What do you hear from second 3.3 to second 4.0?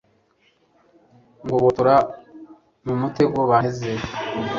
banteze